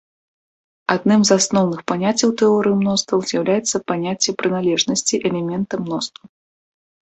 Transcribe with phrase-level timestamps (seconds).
[0.93, 6.23] Адным з асноўных паняццяў тэорыі мностваў з'яўляецца паняцце прыналежнасці элемента мноству.